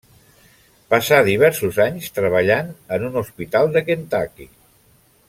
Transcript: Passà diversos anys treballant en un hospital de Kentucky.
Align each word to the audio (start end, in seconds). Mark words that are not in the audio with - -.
Passà 0.93 1.19
diversos 1.27 1.77
anys 1.85 2.09
treballant 2.17 2.71
en 2.97 3.07
un 3.11 3.19
hospital 3.25 3.71
de 3.77 3.85
Kentucky. 3.91 4.49